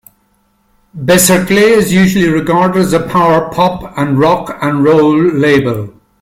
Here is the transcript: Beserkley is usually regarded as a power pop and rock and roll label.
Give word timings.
Beserkley 0.97 1.57
is 1.73 1.93
usually 1.93 2.27
regarded 2.27 2.79
as 2.79 2.91
a 2.91 2.99
power 3.07 3.51
pop 3.53 3.93
and 3.95 4.17
rock 4.17 4.57
and 4.59 4.83
roll 4.83 5.15
label. 5.15 5.93